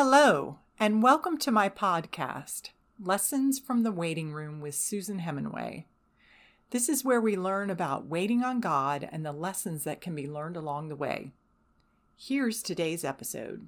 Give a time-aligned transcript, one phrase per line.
[0.00, 2.68] Hello, and welcome to my podcast,
[3.00, 5.86] Lessons from the Waiting Room with Susan Hemenway.
[6.70, 10.28] This is where we learn about waiting on God and the lessons that can be
[10.28, 11.32] learned along the way.
[12.16, 13.66] Here's today's episode.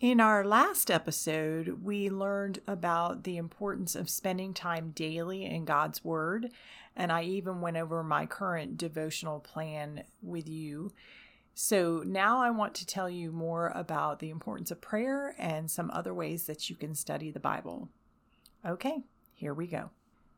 [0.00, 6.02] In our last episode, we learned about the importance of spending time daily in God's
[6.02, 6.50] Word,
[6.96, 10.90] and I even went over my current devotional plan with you.
[11.52, 15.90] So now I want to tell you more about the importance of prayer and some
[15.90, 17.90] other ways that you can study the Bible.
[18.64, 19.02] Okay,
[19.34, 19.90] here we go.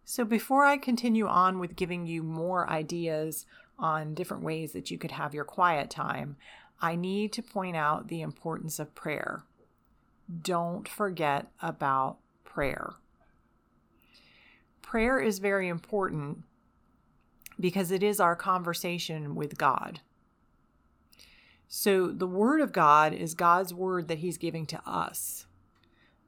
[0.05, 3.47] So before I continue on with giving you more ideas
[3.79, 6.34] on different ways that you could have your quiet time,
[6.81, 9.45] I need to point out the importance of prayer
[10.41, 12.95] don't forget about prayer.
[14.81, 16.45] Prayer is very important
[17.59, 20.01] because it is our conversation with God.
[21.69, 25.47] So, the Word of God is God's Word that He's giving to us.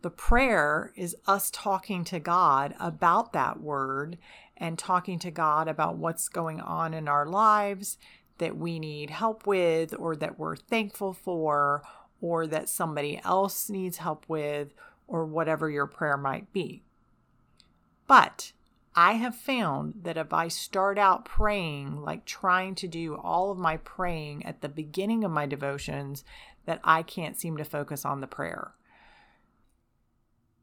[0.01, 4.17] The prayer is us talking to God about that Word
[4.56, 7.98] and talking to God about what's going on in our lives
[8.39, 11.83] that we need help with or that we're thankful for
[12.25, 14.72] or that somebody else needs help with,
[15.06, 16.83] or whatever your prayer might be.
[18.06, 18.53] But
[18.97, 23.58] I have found that if I start out praying, like trying to do all of
[23.58, 26.25] my praying at the beginning of my devotions,
[26.64, 28.72] that I can't seem to focus on the prayer.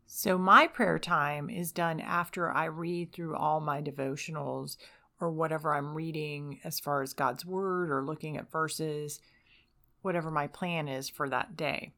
[0.07, 4.77] So, my prayer time is done after I read through all my devotionals
[5.19, 9.19] or whatever I'm reading as far as God's Word or looking at verses
[10.01, 11.93] whatever my plan is for that day.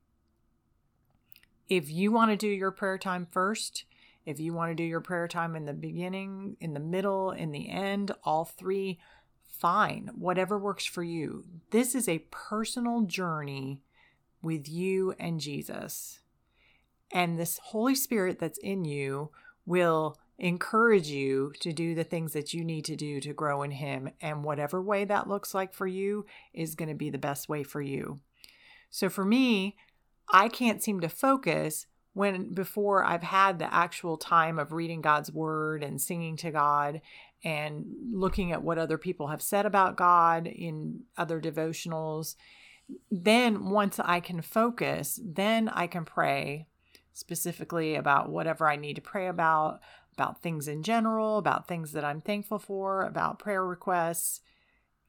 [1.70, 3.86] If you want to do your prayer time first,
[4.26, 7.52] if you want to do your prayer time in the beginning, in the middle, in
[7.52, 9.00] the end, all three,
[9.48, 11.46] fine, whatever works for you.
[11.72, 13.82] This is a personal journey
[14.42, 16.20] with you and Jesus.
[17.12, 19.30] And this Holy Spirit that's in you
[19.66, 23.72] will encourage you to do the things that you need to do to grow in
[23.72, 24.10] Him.
[24.22, 27.64] And whatever way that looks like for you is going to be the best way
[27.64, 28.20] for you.
[28.90, 29.76] So for me,
[30.30, 35.32] I can't seem to focus when before I've had the actual time of reading God's
[35.32, 37.02] word and singing to God
[37.44, 42.36] and looking at what other people have said about God in other devotionals.
[43.12, 46.68] Then once I can focus, then I can pray
[47.14, 49.82] specifically about whatever I need to pray about,
[50.14, 54.42] about things in general, about things that I'm thankful for, about prayer requests,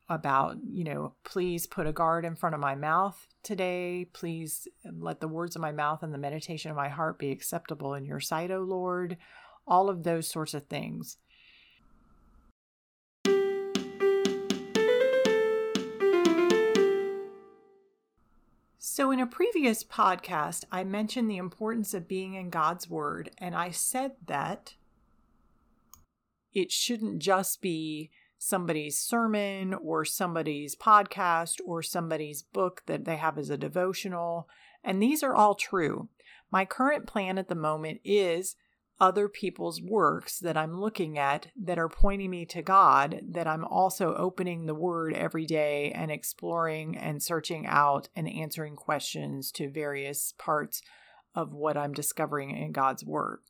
[0.09, 4.07] about, you know, please put a guard in front of my mouth today.
[4.13, 7.31] Please um, let the words of my mouth and the meditation of my heart be
[7.31, 9.17] acceptable in your sight, O Lord.
[9.67, 11.17] All of those sorts of things.
[18.79, 23.55] So, in a previous podcast, I mentioned the importance of being in God's Word, and
[23.55, 24.75] I said that
[26.55, 33.39] it shouldn't just be somebody's sermon or somebody's podcast or somebody's book that they have
[33.39, 34.49] as a devotional.
[34.83, 36.09] And these are all true.
[36.51, 38.57] My current plan at the moment is
[39.01, 43.65] other people's works that I'm looking at that are pointing me to God, that I'm
[43.65, 49.69] also opening the Word every day and exploring and searching out and answering questions to
[49.69, 50.81] various parts
[51.35, 53.41] of what I'm discovering in God's Word.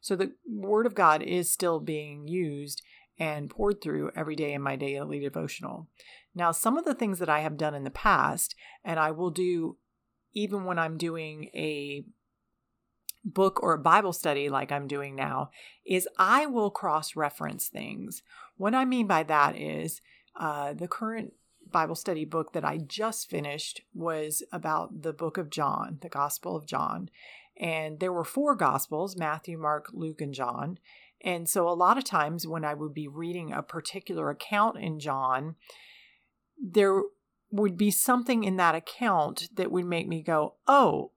[0.00, 2.82] So the Word of God is still being used
[3.18, 5.88] and pored through every day in my daily devotional.
[6.34, 8.54] Now, some of the things that I have done in the past,
[8.84, 9.76] and I will do
[10.32, 12.04] even when I'm doing a
[13.24, 15.50] book or a Bible study like I'm doing now,
[15.84, 18.22] is I will cross reference things.
[18.56, 20.00] What I mean by that is
[20.38, 21.32] uh, the current
[21.70, 26.56] Bible study book that I just finished was about the book of John, the Gospel
[26.56, 27.10] of John.
[27.58, 30.78] And there were four Gospels Matthew, Mark, Luke, and John.
[31.24, 35.00] And so a lot of times when I would be reading a particular account in
[35.00, 35.56] John,
[36.60, 37.02] there
[37.50, 41.12] would be something in that account that would make me go, oh,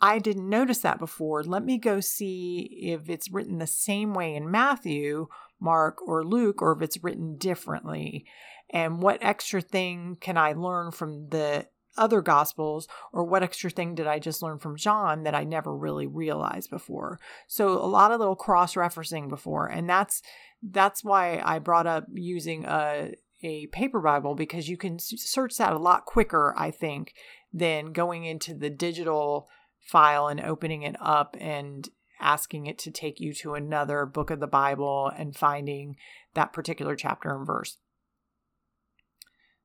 [0.00, 1.44] I didn't notice that before.
[1.44, 5.28] Let me go see if it's written the same way in Matthew,
[5.60, 8.26] Mark, or Luke, or if it's written differently.
[8.68, 13.94] And what extra thing can I learn from the other gospels or what extra thing
[13.94, 17.20] did I just learn from John that I never really realized before.
[17.46, 20.22] So a lot of little cross referencing before and that's
[20.62, 23.12] that's why I brought up using a
[23.42, 27.14] a paper Bible because you can search that a lot quicker I think
[27.52, 29.48] than going into the digital
[29.80, 31.88] file and opening it up and
[32.20, 35.96] asking it to take you to another book of the Bible and finding
[36.34, 37.78] that particular chapter and verse.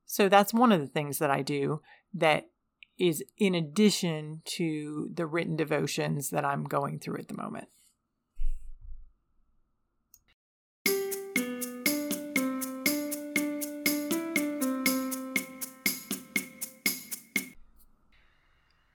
[0.08, 1.82] So that's one of the things that I do
[2.14, 2.48] that
[2.98, 7.68] is in addition to the written devotions that I'm going through at the moment.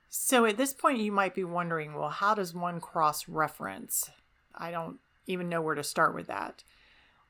[0.09, 4.11] So at this point, you might be wondering well, how does one cross reference?
[4.55, 6.65] I don't even know where to start with that.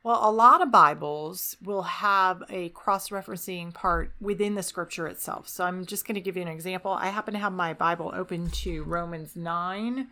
[0.04, 5.48] Well, a lot of Bibles will have a cross referencing part within the scripture itself.
[5.48, 6.90] So I'm just going to give you an example.
[6.90, 10.08] I happen to have my Bible open to Romans 9,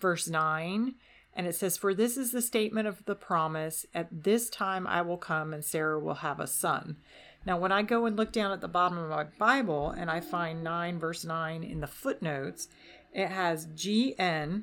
[0.00, 0.94] verse 9.
[1.34, 5.02] And it says, For this is the statement of the promise At this time I
[5.02, 6.96] will come, and Sarah will have a son.
[7.44, 10.20] Now, when I go and look down at the bottom of my Bible and I
[10.20, 12.68] find 9, verse 9 in the footnotes,
[13.12, 14.62] it has GN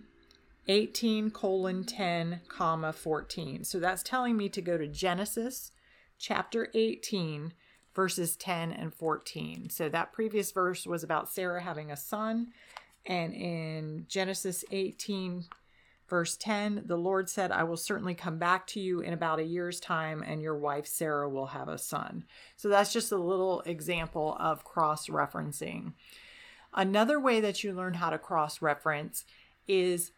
[0.67, 3.63] 18 colon 10 comma 14.
[3.63, 5.71] So that's telling me to go to Genesis
[6.17, 7.53] chapter 18
[7.93, 9.69] verses 10 and 14.
[9.69, 12.47] So that previous verse was about Sarah having a son.
[13.05, 15.45] And in Genesis 18
[16.13, 19.43] Verse 10 The Lord said, I will certainly come back to you in about a
[19.43, 22.25] year's time, and your wife Sarah will have a son.
[22.55, 25.93] So that's just a little example of cross referencing.
[26.73, 29.25] Another way that you learn how to cross reference
[29.67, 30.11] is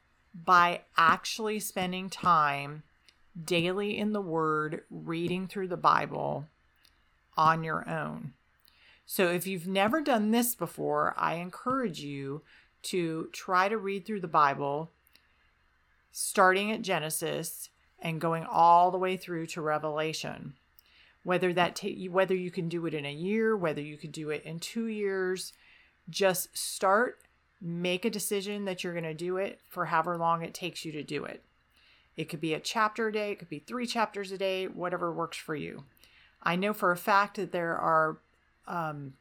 [0.43, 2.83] by actually spending time
[3.41, 6.47] daily in the Word, reading through the Bible
[7.37, 8.33] on your own.
[9.05, 12.41] So if you've never done this before, I encourage you
[12.83, 14.91] to try to read through the Bible
[16.11, 20.53] starting at Genesis and going all the way through to Revelation.
[21.23, 24.29] Whether that ta- whether you can do it in a year, whether you can do
[24.29, 25.53] it in 2 years,
[26.09, 27.19] just start,
[27.65, 30.91] make a decision that you're going to do it for however long it takes you
[30.91, 31.43] to do it.
[32.15, 35.11] It could be a chapter a day, it could be 3 chapters a day, whatever
[35.11, 35.83] works for you.
[36.43, 38.19] I know for a fact that there are
[38.67, 39.13] um,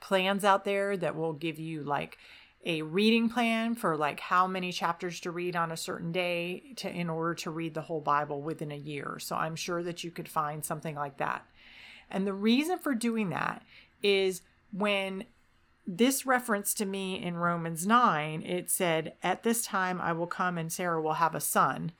[0.00, 2.18] plans out there that will give you like
[2.64, 6.90] a reading plan for like how many chapters to read on a certain day to
[6.90, 9.18] in order to read the whole Bible within a year.
[9.18, 11.46] So I'm sure that you could find something like that.
[12.10, 13.62] And the reason for doing that
[14.02, 14.42] is
[14.72, 15.24] when
[15.86, 20.58] this reference to me in Romans 9, it said, At this time I will come
[20.58, 21.92] and Sarah will have a son.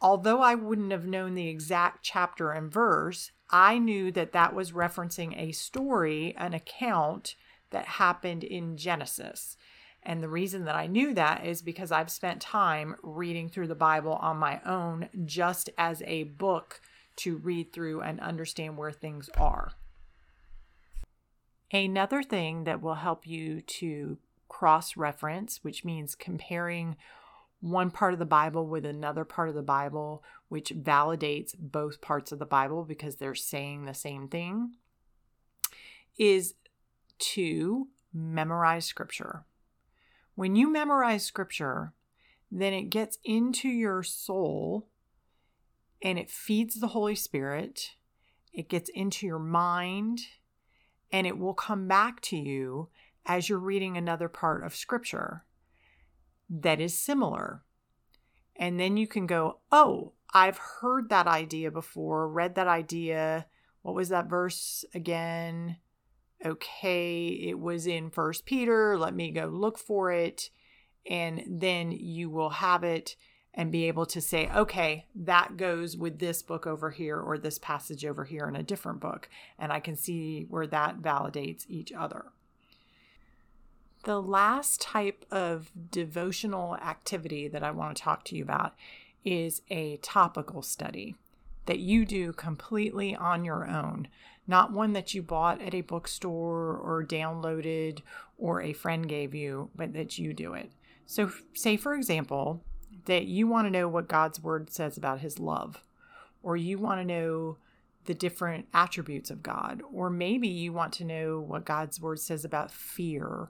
[0.00, 4.72] Although I wouldn't have known the exact chapter and verse, I knew that that was
[4.72, 7.36] referencing a story, an account
[7.70, 9.56] that happened in Genesis.
[10.02, 13.74] And the reason that I knew that is because I've spent time reading through the
[13.74, 16.80] Bible on my own just as a book
[17.16, 19.72] to read through and understand where things are.
[21.72, 24.18] Another thing that will help you to
[24.48, 26.96] cross reference, which means comparing
[27.60, 32.30] one part of the Bible with another part of the Bible, which validates both parts
[32.30, 34.74] of the Bible because they're saying the same thing,
[36.18, 36.54] is
[37.18, 39.44] to memorize scripture.
[40.34, 41.92] When you memorize scripture,
[42.50, 44.86] then it gets into your soul
[46.02, 47.96] and it feeds the Holy Spirit.
[48.52, 50.20] It gets into your mind
[51.12, 52.88] and it will come back to you
[53.24, 55.44] as you're reading another part of scripture
[56.48, 57.62] that is similar.
[58.54, 63.46] And then you can go, oh, I've heard that idea before, read that idea.
[63.82, 65.76] What was that verse again?
[66.44, 70.50] okay, it was in First Peter, let me go look for it.
[71.08, 73.16] And then you will have it
[73.56, 77.58] and be able to say, okay, that goes with this book over here or this
[77.58, 79.28] passage over here in a different book.
[79.58, 82.26] And I can see where that validates each other.
[84.04, 88.74] The last type of devotional activity that I want to talk to you about
[89.24, 91.16] is a topical study
[91.64, 94.06] that you do completely on your own
[94.46, 98.00] not one that you bought at a bookstore or downloaded
[98.38, 100.70] or a friend gave you, but that you do it.
[101.06, 102.62] So, say for example,
[103.06, 105.82] that you want to know what God's word says about his love,
[106.42, 107.56] or you want to know
[108.04, 112.44] the different attributes of God, or maybe you want to know what God's word says
[112.44, 113.48] about fear,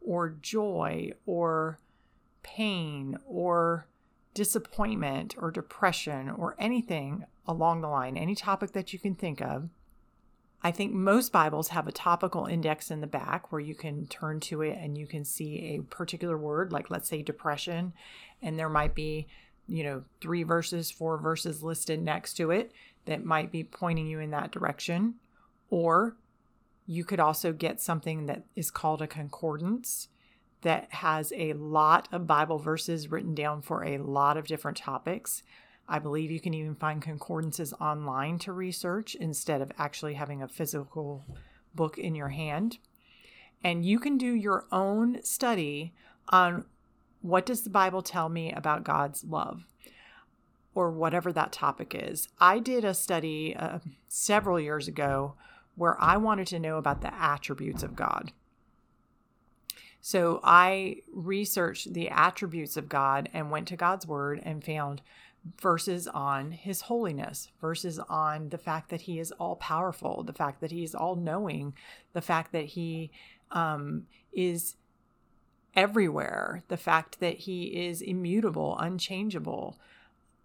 [0.00, 1.78] or joy, or
[2.42, 3.86] pain, or
[4.32, 9.68] disappointment, or depression, or anything along the line, any topic that you can think of
[10.62, 14.40] I think most Bibles have a topical index in the back where you can turn
[14.40, 17.92] to it and you can see a particular word, like let's say depression,
[18.42, 19.28] and there might be,
[19.68, 22.72] you know, three verses, four verses listed next to it
[23.04, 25.14] that might be pointing you in that direction.
[25.70, 26.16] Or
[26.86, 30.08] you could also get something that is called a concordance
[30.62, 35.44] that has a lot of Bible verses written down for a lot of different topics.
[35.88, 40.48] I believe you can even find concordances online to research instead of actually having a
[40.48, 41.24] physical
[41.74, 42.78] book in your hand.
[43.64, 45.94] And you can do your own study
[46.28, 46.66] on
[47.22, 49.64] what does the Bible tell me about God's love
[50.74, 52.28] or whatever that topic is.
[52.38, 53.78] I did a study uh,
[54.08, 55.34] several years ago
[55.74, 58.32] where I wanted to know about the attributes of God.
[60.00, 65.02] So I researched the attributes of God and went to God's word and found
[65.60, 70.60] verses on his holiness, verses on the fact that he is all powerful, the fact
[70.60, 71.74] that he is all knowing,
[72.12, 73.10] the fact that he
[73.50, 74.76] um, is
[75.74, 79.78] everywhere, the fact that he is immutable, unchangeable,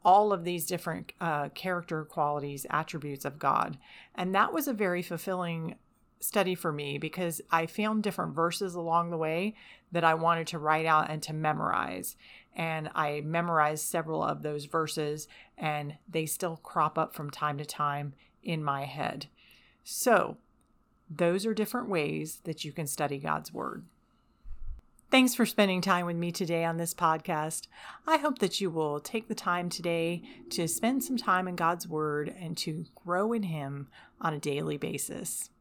[0.05, 3.77] all of these different uh, character qualities, attributes of God.
[4.15, 5.75] And that was a very fulfilling
[6.19, 9.55] study for me because I found different verses along the way
[9.91, 12.15] that I wanted to write out and to memorize.
[12.55, 17.65] And I memorized several of those verses, and they still crop up from time to
[17.65, 19.27] time in my head.
[19.83, 20.37] So,
[21.09, 23.85] those are different ways that you can study God's Word.
[25.13, 27.67] Thanks for spending time with me today on this podcast.
[28.07, 31.87] I hope that you will take the time today to spend some time in God's
[31.87, 35.51] Word and to grow in Him on a daily basis.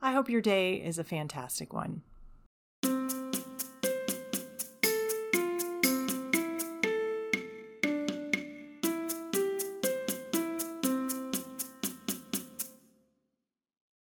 [0.00, 2.02] I hope your day is a fantastic one.